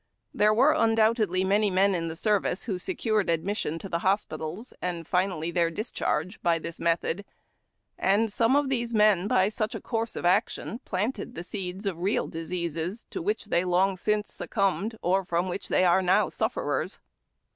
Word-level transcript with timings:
There 0.33 0.51
were 0.51 0.71
undoubtedly 0.73 1.45
manv 1.45 1.71
men 1.73 1.93
in 1.93 2.07
the 2.07 2.15
service 2.15 2.63
who 2.63 2.79
secured 2.79 3.27
admis 3.27 3.57
sion 3.57 3.77
to 3.77 3.87
the 3.87 3.99
hospitals, 3.99 4.73
and 4.81 5.07
finally 5.07 5.51
their 5.51 5.69
discharge, 5.69 6.41
by 6.41 6.57
this 6.57 6.79
method; 6.79 7.23
and 7.99 8.33
some 8.33 8.55
of 8.55 8.69
these 8.69 8.95
men, 8.95 9.27
by 9.27 9.47
such 9.49 9.75
a 9.75 9.79
course 9.79 10.15
of 10.15 10.25
action, 10.25 10.79
planted 10.85 11.35
the 11.35 11.43
seeds 11.43 11.85
of 11.85 11.99
real 11.99 12.25
diseases, 12.27 13.05
to 13.11 13.21
which 13.21 13.45
they 13.45 13.63
long 13.63 13.95
since 13.95 14.33
succumbed, 14.33 14.97
or 15.03 15.23
from 15.23 15.47
which 15.47 15.67
they 15.67 15.85
are 15.85 16.01
now 16.01 16.29
sufferers. 16.29 16.99